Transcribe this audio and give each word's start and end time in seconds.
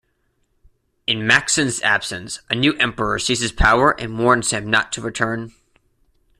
In 1.05 1.27
Macsen's 1.27 1.79
absence, 1.83 2.39
a 2.49 2.55
new 2.55 2.73
emperor 2.79 3.19
seizes 3.19 3.51
power 3.51 3.91
and 4.01 4.17
warns 4.17 4.49
him 4.49 4.67
not 4.67 4.91
to 4.93 5.01
return. 5.01 5.53